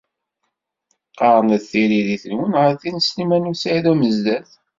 Qarnet 1.17 1.63
tiririt-nwen 1.71 2.53
ɣer 2.61 2.73
tin 2.81 2.95
n 2.99 3.05
Sliman 3.07 3.49
u 3.51 3.53
Saɛid 3.55 3.85
Amezdat. 3.91 4.49